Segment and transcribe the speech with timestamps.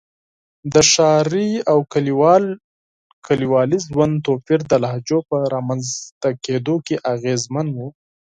[0.73, 1.79] د ښاري او
[3.27, 7.77] کلیوالي ژوند توپیر د لهجو په رامنځته کېدو کې اغېزمن و.